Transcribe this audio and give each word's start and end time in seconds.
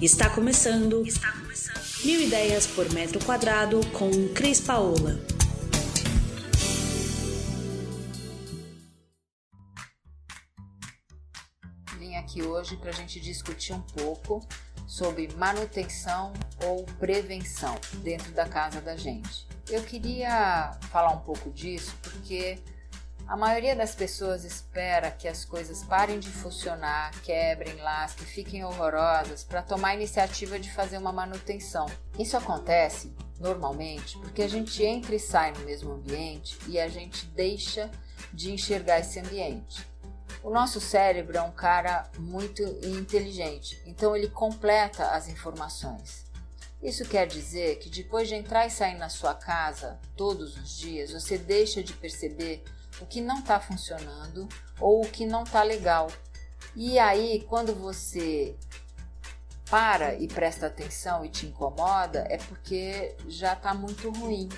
Está 0.00 0.30
começando. 0.30 1.06
Está 1.06 1.30
começando. 1.32 2.06
Mil 2.06 2.22
ideias 2.22 2.66
por 2.66 2.90
metro 2.94 3.22
quadrado 3.22 3.86
com 3.88 4.10
Cris 4.32 4.58
Paola. 4.58 5.20
Vim 11.98 12.14
aqui 12.14 12.42
hoje 12.42 12.78
para 12.78 12.88
a 12.88 12.94
gente 12.94 13.20
discutir 13.20 13.74
um 13.74 13.82
pouco 13.82 14.40
sobre 14.86 15.28
manutenção 15.36 16.32
ou 16.64 16.86
prevenção 16.98 17.78
dentro 18.02 18.32
da 18.32 18.48
casa 18.48 18.80
da 18.80 18.96
gente. 18.96 19.46
Eu 19.68 19.82
queria 19.82 20.70
falar 20.90 21.12
um 21.12 21.20
pouco 21.20 21.50
disso 21.50 21.94
porque 22.02 22.58
a 23.30 23.36
maioria 23.36 23.76
das 23.76 23.94
pessoas 23.94 24.44
espera 24.44 25.08
que 25.08 25.28
as 25.28 25.44
coisas 25.44 25.84
parem 25.84 26.18
de 26.18 26.28
funcionar, 26.28 27.12
quebrem, 27.22 27.76
lasquem, 27.76 28.26
fiquem 28.26 28.64
horrorosas 28.64 29.44
para 29.44 29.62
tomar 29.62 29.90
a 29.90 29.94
iniciativa 29.94 30.58
de 30.58 30.68
fazer 30.72 30.98
uma 30.98 31.12
manutenção. 31.12 31.86
Isso 32.18 32.36
acontece 32.36 33.14
normalmente 33.38 34.18
porque 34.18 34.42
a 34.42 34.48
gente 34.48 34.84
entra 34.84 35.14
e 35.14 35.20
sai 35.20 35.52
no 35.52 35.60
mesmo 35.60 35.92
ambiente 35.92 36.58
e 36.66 36.80
a 36.80 36.88
gente 36.88 37.24
deixa 37.26 37.88
de 38.32 38.50
enxergar 38.50 38.98
esse 38.98 39.20
ambiente. 39.20 39.86
O 40.42 40.50
nosso 40.50 40.80
cérebro 40.80 41.38
é 41.38 41.42
um 41.42 41.52
cara 41.52 42.10
muito 42.18 42.64
inteligente, 42.82 43.80
então 43.86 44.16
ele 44.16 44.28
completa 44.28 45.12
as 45.12 45.28
informações. 45.28 46.26
Isso 46.82 47.04
quer 47.04 47.28
dizer 47.28 47.78
que 47.78 47.90
depois 47.90 48.26
de 48.26 48.34
entrar 48.34 48.66
e 48.66 48.70
sair 48.70 48.98
na 48.98 49.08
sua 49.08 49.34
casa 49.34 50.00
todos 50.16 50.56
os 50.56 50.76
dias, 50.76 51.12
você 51.12 51.38
deixa 51.38 51.80
de 51.80 51.92
perceber 51.92 52.64
o 53.00 53.06
que 53.06 53.20
não 53.20 53.40
está 53.40 53.58
funcionando 53.58 54.48
ou 54.78 55.04
o 55.04 55.08
que 55.08 55.26
não 55.26 55.42
está 55.42 55.62
legal. 55.62 56.08
E 56.74 56.98
aí, 56.98 57.44
quando 57.48 57.74
você 57.74 58.56
para 59.70 60.14
e 60.14 60.26
presta 60.26 60.66
atenção 60.66 61.24
e 61.24 61.28
te 61.28 61.46
incomoda, 61.46 62.26
é 62.28 62.36
porque 62.36 63.16
já 63.28 63.52
está 63.52 63.72
muito 63.72 64.10
ruim. 64.10 64.48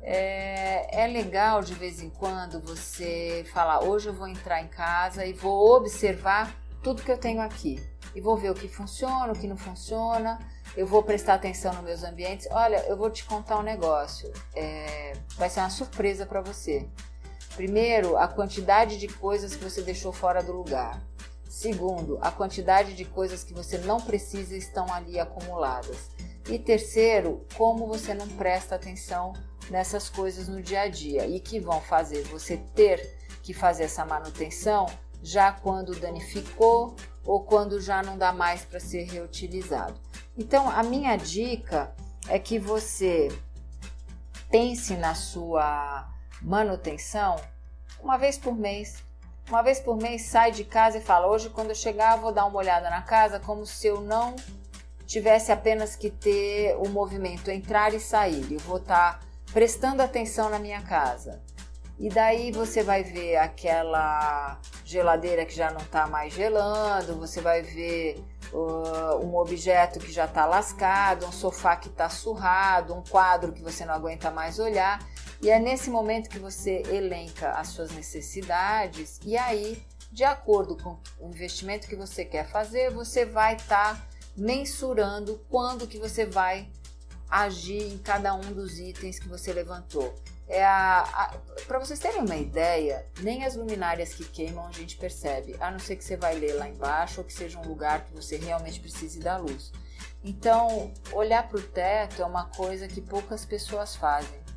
É, 0.00 1.02
é, 1.04 1.06
legal 1.06 1.60
de 1.60 1.74
vez 1.74 2.00
em 2.00 2.10
quando 2.10 2.60
você 2.60 3.44
falar: 3.52 3.82
hoje 3.82 4.08
eu 4.08 4.14
vou 4.14 4.28
entrar 4.28 4.62
em 4.62 4.68
casa 4.68 5.24
e 5.26 5.32
vou 5.32 5.76
observar 5.76 6.54
tudo 6.82 7.02
que 7.02 7.10
eu 7.10 7.18
tenho 7.18 7.40
aqui 7.40 7.82
e 8.14 8.20
vou 8.20 8.36
ver 8.36 8.50
o 8.50 8.54
que 8.54 8.68
funciona, 8.68 9.32
o 9.32 9.38
que 9.38 9.46
não 9.46 9.56
funciona. 9.56 10.38
Eu 10.76 10.86
vou 10.86 11.02
prestar 11.02 11.34
atenção 11.34 11.72
nos 11.72 11.82
meus 11.82 12.04
ambientes. 12.04 12.46
Olha, 12.50 12.84
eu 12.86 12.96
vou 12.96 13.10
te 13.10 13.24
contar 13.24 13.58
um 13.58 13.62
negócio. 13.62 14.32
É, 14.54 15.12
vai 15.36 15.48
ser 15.48 15.60
uma 15.60 15.70
surpresa 15.70 16.24
para 16.24 16.40
você. 16.40 16.88
Primeiro, 17.54 18.16
a 18.16 18.28
quantidade 18.28 18.98
de 18.98 19.08
coisas 19.08 19.54
que 19.56 19.64
você 19.64 19.82
deixou 19.82 20.12
fora 20.12 20.42
do 20.42 20.52
lugar. 20.52 21.02
Segundo, 21.48 22.18
a 22.20 22.30
quantidade 22.30 22.94
de 22.94 23.04
coisas 23.04 23.42
que 23.42 23.54
você 23.54 23.78
não 23.78 23.98
precisa 24.00 24.56
estão 24.56 24.92
ali 24.92 25.18
acumuladas. 25.18 26.10
E 26.48 26.58
terceiro, 26.58 27.44
como 27.56 27.86
você 27.86 28.14
não 28.14 28.28
presta 28.28 28.74
atenção 28.74 29.32
nessas 29.70 30.08
coisas 30.08 30.48
no 30.48 30.62
dia 30.62 30.82
a 30.82 30.88
dia 30.88 31.26
e 31.26 31.40
que 31.40 31.58
vão 31.58 31.80
fazer 31.80 32.22
você 32.24 32.56
ter 32.74 33.18
que 33.42 33.52
fazer 33.52 33.84
essa 33.84 34.04
manutenção 34.04 34.86
já 35.22 35.52
quando 35.52 35.98
danificou 35.98 36.94
ou 37.24 37.42
quando 37.42 37.80
já 37.80 38.02
não 38.02 38.16
dá 38.16 38.32
mais 38.32 38.64
para 38.64 38.80
ser 38.80 39.04
reutilizado. 39.04 40.00
Então, 40.36 40.70
a 40.70 40.82
minha 40.82 41.16
dica 41.16 41.94
é 42.28 42.38
que 42.38 42.58
você 42.58 43.28
pense 44.50 44.94
na 44.94 45.14
sua 45.14 46.08
manutenção 46.42 47.36
uma 48.00 48.16
vez 48.16 48.38
por 48.38 48.56
mês. 48.56 49.02
Uma 49.48 49.62
vez 49.62 49.80
por 49.80 49.96
mês 49.96 50.26
sai 50.26 50.52
de 50.52 50.64
casa 50.64 50.98
e 50.98 51.00
fala: 51.00 51.26
hoje, 51.26 51.50
quando 51.50 51.70
eu 51.70 51.74
chegar, 51.74 52.16
vou 52.16 52.32
dar 52.32 52.44
uma 52.44 52.58
olhada 52.58 52.90
na 52.90 53.02
casa, 53.02 53.40
como 53.40 53.66
se 53.66 53.86
eu 53.86 54.00
não 54.00 54.36
tivesse 55.06 55.50
apenas 55.50 55.96
que 55.96 56.10
ter 56.10 56.76
o 56.76 56.88
movimento 56.88 57.50
entrar 57.50 57.94
e 57.94 58.00
sair. 58.00 58.52
Eu 58.52 58.60
vou 58.60 58.76
estar 58.76 59.18
tá 59.18 59.26
prestando 59.52 60.02
atenção 60.02 60.50
na 60.50 60.58
minha 60.58 60.82
casa. 60.82 61.42
E 61.98 62.08
daí 62.08 62.52
você 62.52 62.82
vai 62.82 63.02
ver 63.02 63.36
aquela 63.36 64.60
geladeira 64.84 65.44
que 65.44 65.54
já 65.54 65.70
não 65.70 65.80
está 65.80 66.06
mais 66.06 66.32
gelando, 66.32 67.16
você 67.16 67.40
vai 67.40 67.62
ver 67.62 68.24
uh, 68.52 69.16
um 69.16 69.34
objeto 69.36 69.98
que 69.98 70.12
já 70.12 70.26
está 70.26 70.46
lascado, 70.46 71.26
um 71.26 71.32
sofá 71.32 71.74
que 71.74 71.88
está 71.88 72.08
surrado, 72.08 72.94
um 72.94 73.02
quadro 73.02 73.52
que 73.52 73.62
você 73.62 73.84
não 73.84 73.94
aguenta 73.94 74.30
mais 74.30 74.60
olhar. 74.60 75.00
E 75.40 75.50
é 75.50 75.58
nesse 75.60 75.88
momento 75.88 76.28
que 76.28 76.38
você 76.38 76.82
elenca 76.90 77.52
as 77.52 77.68
suas 77.68 77.92
necessidades 77.92 79.20
e 79.24 79.36
aí, 79.36 79.80
de 80.10 80.24
acordo 80.24 80.76
com 80.76 80.98
o 81.20 81.28
investimento 81.28 81.86
que 81.86 81.94
você 81.94 82.24
quer 82.24 82.48
fazer, 82.48 82.90
você 82.90 83.24
vai 83.24 83.54
estar 83.54 83.94
tá 83.94 84.06
mensurando 84.36 85.40
quando 85.48 85.86
que 85.86 85.98
você 85.98 86.26
vai 86.26 86.68
agir 87.30 87.92
em 87.92 87.98
cada 87.98 88.34
um 88.34 88.52
dos 88.52 88.80
itens 88.80 89.18
que 89.18 89.28
você 89.28 89.52
levantou. 89.52 90.12
É 90.48 90.64
para 91.66 91.78
vocês 91.78 92.00
terem 92.00 92.22
uma 92.22 92.36
ideia, 92.36 93.06
nem 93.20 93.44
as 93.44 93.54
luminárias 93.54 94.14
que 94.14 94.24
queimam 94.24 94.66
a 94.66 94.72
gente 94.72 94.96
percebe, 94.96 95.54
a 95.60 95.70
não 95.70 95.78
ser 95.78 95.96
que 95.96 96.04
você 96.04 96.16
vai 96.16 96.36
ler 96.36 96.54
lá 96.54 96.68
embaixo 96.68 97.20
ou 97.20 97.26
que 97.26 97.32
seja 97.34 97.58
um 97.58 97.68
lugar 97.68 98.06
que 98.06 98.14
você 98.14 98.38
realmente 98.38 98.80
precise 98.80 99.20
da 99.20 99.36
luz. 99.36 99.70
Então, 100.24 100.92
olhar 101.12 101.46
para 101.46 101.58
o 101.58 101.62
teto 101.62 102.22
é 102.22 102.24
uma 102.24 102.46
coisa 102.46 102.88
que 102.88 103.00
poucas 103.00 103.44
pessoas 103.44 103.94
fazem 103.94 104.47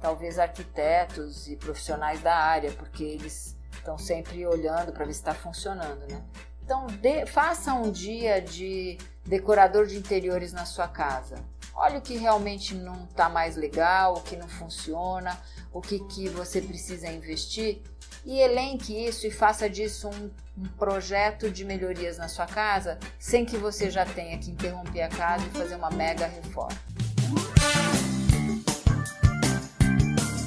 talvez 0.00 0.38
arquitetos 0.38 1.48
e 1.48 1.56
profissionais 1.56 2.20
da 2.20 2.36
área, 2.36 2.72
porque 2.72 3.04
eles 3.04 3.56
estão 3.72 3.98
sempre 3.98 4.46
olhando 4.46 4.92
para 4.92 5.04
ver 5.04 5.12
se 5.12 5.20
está 5.20 5.34
funcionando, 5.34 6.06
né? 6.08 6.22
Então, 6.62 6.86
de, 6.86 7.26
faça 7.26 7.72
um 7.74 7.92
dia 7.92 8.40
de 8.40 8.98
decorador 9.24 9.86
de 9.86 9.96
interiores 9.96 10.52
na 10.52 10.64
sua 10.64 10.88
casa. 10.88 11.36
Olha 11.74 11.98
o 11.98 12.02
que 12.02 12.16
realmente 12.16 12.74
não 12.74 13.04
está 13.04 13.28
mais 13.28 13.54
legal, 13.54 14.14
o 14.14 14.22
que 14.22 14.34
não 14.34 14.48
funciona, 14.48 15.38
o 15.72 15.80
que, 15.80 16.00
que 16.00 16.28
você 16.28 16.60
precisa 16.60 17.06
investir 17.08 17.82
e 18.24 18.40
elenque 18.40 19.06
isso 19.06 19.26
e 19.26 19.30
faça 19.30 19.70
disso 19.70 20.08
um, 20.08 20.30
um 20.58 20.68
projeto 20.76 21.48
de 21.48 21.64
melhorias 21.64 22.18
na 22.18 22.26
sua 22.26 22.46
casa 22.46 22.98
sem 23.20 23.44
que 23.44 23.56
você 23.56 23.88
já 23.88 24.04
tenha 24.04 24.36
que 24.38 24.50
interromper 24.50 25.02
a 25.02 25.08
casa 25.08 25.46
e 25.46 25.50
fazer 25.50 25.76
uma 25.76 25.90
mega 25.90 26.26
reforma. 26.26 26.76